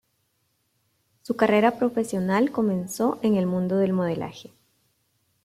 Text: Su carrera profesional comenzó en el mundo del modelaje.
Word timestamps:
Su 1.21 1.35
carrera 1.35 1.77
profesional 1.77 2.49
comenzó 2.49 3.19
en 3.21 3.35
el 3.35 3.45
mundo 3.45 3.77
del 3.77 3.93
modelaje. 3.93 4.51